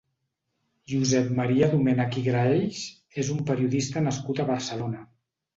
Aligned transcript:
Josep 0.93 1.29
Maria 1.41 1.67
Domènech 1.75 2.17
i 2.21 2.25
Graells 2.29 2.81
és 3.25 3.29
un 3.37 3.45
periodista 3.51 4.07
nascut 4.09 4.43
a 4.43 4.49
Barcelona. 4.53 5.07